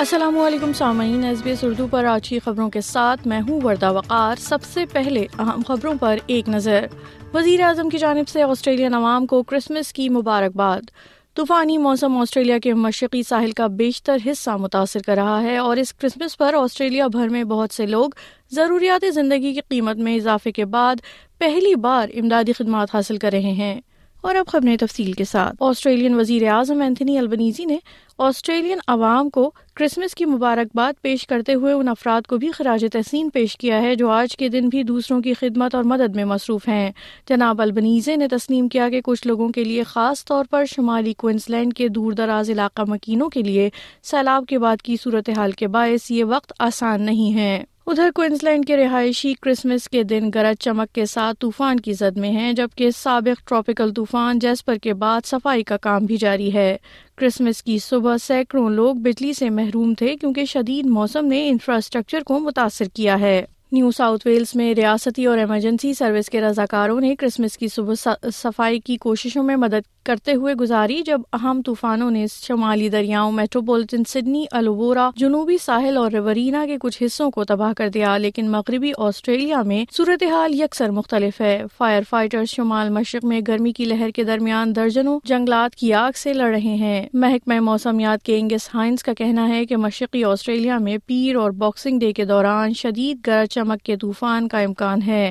[0.00, 3.60] السلام علیکم سامعین ایس بی ایس اردو پر آج کی خبروں کے ساتھ میں ہوں
[3.64, 6.84] وردہ وقار سب سے پہلے اہم خبروں پر ایک نظر
[7.34, 10.90] وزیر اعظم کی جانب سے آسٹریلیا عوام کو کرسمس کی مبارکباد
[11.36, 15.92] طوفانی موسم آسٹریلیا کے مشرقی ساحل کا بیشتر حصہ متاثر کر رہا ہے اور اس
[15.94, 18.10] کرسمس پر آسٹریلیا بھر میں بہت سے لوگ
[18.56, 21.02] ضروریات زندگی کی قیمت میں اضافے کے بعد
[21.40, 23.80] پہلی بار امدادی خدمات حاصل کر رہے ہیں
[24.22, 27.76] اور اب خبریں تفصیل کے ساتھ آسٹریلین وزیر اعظم اینتھنی البنیزی نے
[28.26, 33.30] آسٹریلین عوام کو کرسمس کی مبارکباد پیش کرتے ہوئے ان افراد کو بھی خراج تحسین
[33.34, 36.68] پیش کیا ہے جو آج کے دن بھی دوسروں کی خدمت اور مدد میں مصروف
[36.68, 36.90] ہیں
[37.28, 41.48] جناب البنیزے نے تسلیم کیا کہ کچھ لوگوں کے لیے خاص طور پر شمالی کوئنس
[41.50, 43.68] لینڈ کے دور دراز علاقہ مکینوں کے لیے
[44.10, 47.58] سیلاب کے بعد کی صورتحال کے باعث یہ وقت آسان نہیں ہے
[47.90, 48.10] ادھر
[48.42, 52.52] لینڈ کے رہائشی کرسمس کے دن گرج چمک کے ساتھ طوفان کی زد میں ہیں
[52.60, 56.76] جبکہ سابق ٹراپیکل طوفان جیسپر کے بعد صفائی کا کام بھی جاری ہے
[57.20, 62.38] کرسمس کی صبح سینکڑوں لوگ بجلی سے محروم تھے کیونکہ شدید موسم نے انفراسٹرکچر کو
[62.40, 67.56] متاثر کیا ہے نیو ساؤتھ ویلس میں ریاستی اور ایمرجنسی سروس کے رضاکاروں نے کرسمس
[67.58, 72.88] کی صبح صفائی کی کوششوں میں مدد کرتے ہوئے گزاری جب اہم طوفانوں نے شمالی
[72.90, 78.16] دریاؤں میٹروپولیٹن سڈنی الوورا جنوبی ساحل اور ریورینا کے کچھ حصوں کو تباہ کر دیا
[78.18, 83.84] لیکن مغربی آسٹریلیا میں صورتحال یکسر مختلف ہے فائر فائٹر شمال مشرق میں گرمی کی
[83.84, 88.68] لہر کے درمیان درجنوں جنگلات کی آگ سے لڑ رہے ہیں محکمہ موسمیات کے انگس
[88.74, 93.26] ہائنس کا کہنا ہے کہ مشرقی آسٹریلیا میں پیر اور باکسنگ ڈے کے دوران شدید
[93.26, 95.28] گرج چمک کے طوفان کا امکان ہے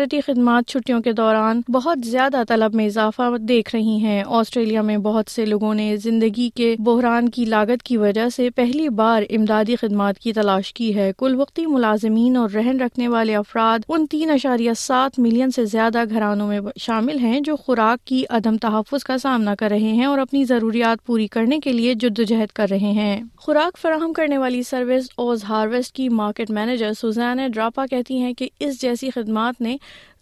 [0.00, 5.30] خدمات چھٹیوں کے دوران بہت زیادہ طلب میں اضافہ دیکھ رہی ہیں آسٹریلیا میں بہت
[5.30, 10.18] سے لوگوں نے زندگی کے بحران کی لاگت کی وجہ سے پہلی بار امدادی خدمات
[10.18, 14.70] کی تلاش کی ہے کل وقتی ملازمین اور رہن رکھنے والے افراد ان تین اشاریہ
[14.76, 19.54] سات ملین سے زیادہ گھرانوں میں شامل ہیں جو خوراک کی عدم تحفظ کا سامنا
[19.58, 23.78] کر رہے ہیں اور اپنی ضروریات پوری کرنے کے لیے جدوجہد کر رہے ہیں خوراک
[23.82, 28.80] فراہم کرنے والی سروس اوز ہارویسٹ کی مارکیٹ مینیجر سوزین ڈراپا کہتی ہیں کہ اس
[28.82, 29.76] جیسی خدمات نے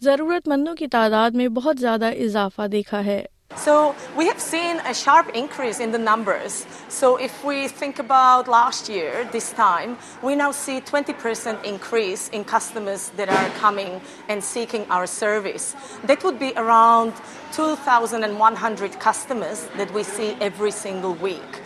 [0.09, 3.21] ضرورت مندوں کی تعداد میں بہت زیادہ اضافہ دیکھا ہے
[3.57, 6.65] So we have seen a sharp increase in the numbers.
[6.87, 12.45] So if we think about last year, this time, we now see 20% increase in
[12.45, 15.75] customers that are coming and seeking our service.
[16.03, 17.13] That would be around
[17.51, 21.61] 2,100 customers that we see every single week.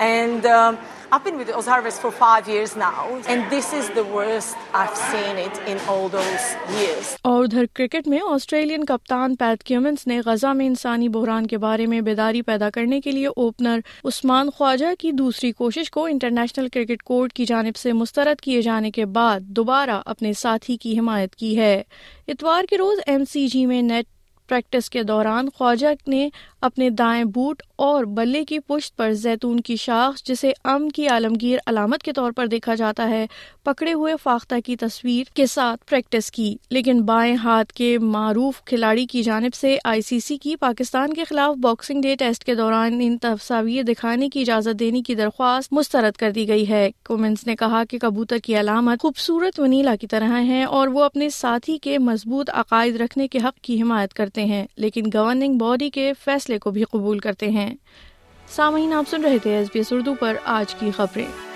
[0.00, 0.78] And um,
[1.12, 2.76] I've I've been with for five years years.
[2.76, 4.56] now, and this is the worst
[5.00, 10.52] seen it in all those اور ادھر cricket میں Australian کپتان پیت کیومنس نے غزہ
[10.56, 15.10] میں انسانی بحران کے بارے میں بیداری پیدا کرنے کے لیے اوپنر عثمان خواجہ کی
[15.22, 20.00] دوسری کوشش کو انٹرنیشنل کرکٹ کورٹ کی جانب سے مسترد کیے جانے کے بعد دوبارہ
[20.14, 21.80] اپنے ساتھی کی حمایت کی ہے
[22.28, 24.06] اتوار کے روز ایم سی جی میں نیٹ
[24.48, 26.28] پریکٹس کے دوران خواجہ نے
[26.68, 31.58] اپنے دائیں بوٹ اور بلے کی پشت پر زیتون کی شاخ جسے ام کی عالمگیر
[31.70, 33.24] علامت کے طور پر دیکھا جاتا ہے
[33.64, 39.04] پکڑے ہوئے فاختہ کی تصویر کے ساتھ پریکٹس کی لیکن بائیں ہاتھ کے معروف کھلاڑی
[39.12, 42.98] کی جانب سے آئی سی سی کی پاکستان کے خلاف باکسنگ ڈے ٹیسٹ کے دوران
[43.04, 47.56] ان تصاویر دکھانے کی اجازت دینے کی درخواست مسترد کر دی گئی ہے کومنس نے
[47.58, 51.98] کہا کہ کبوتر کی علامت خوبصورت ونیلا کی طرح ہے اور وہ اپنے ساتھی کے
[52.10, 56.70] مضبوط عقائد رکھنے کے حق کی حمایت کرتے ہیں لیکن گورننگ باڈی کے فیصلے کو
[56.70, 57.72] بھی قبول کرتے ہیں
[58.56, 61.47] سامعین آپ سن رہے تھے ایس بی ایس اردو پر آج کی خبریں